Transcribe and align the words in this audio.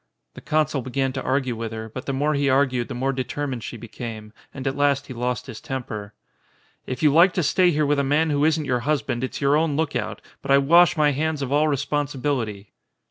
The 0.33 0.41
consul 0.41 0.81
began 0.81 1.13
to 1.13 1.21
argue 1.21 1.55
with 1.55 1.71
her, 1.73 1.87
but 1.87 2.07
the 2.07 2.11
more 2.11 2.33
he 2.33 2.49
argued 2.49 2.87
the 2.87 2.95
more 2.95 3.13
determined 3.13 3.61
she 3.63 3.77
became, 3.77 4.33
and 4.51 4.65
at 4.65 4.75
last 4.75 5.05
he 5.05 5.13
lost 5.13 5.45
his 5.45 5.61
temper. 5.61 6.15
"If 6.87 7.03
you 7.03 7.13
like 7.13 7.33
to 7.33 7.43
stay 7.43 7.69
here 7.69 7.85
with 7.85 7.99
a 7.99 8.03
man 8.03 8.31
who 8.31 8.43
isn't 8.43 8.65
your 8.65 8.79
husband 8.79 9.23
it's 9.23 9.41
your 9.41 9.55
own 9.55 9.75
look 9.77 9.95
out, 9.95 10.19
but 10.41 10.49
I 10.49 10.57
wash 10.57 10.97
my 10.97 11.11
hands 11.11 11.43
of 11.43 11.51
all 11.51 11.67
responsibility." 11.67 12.71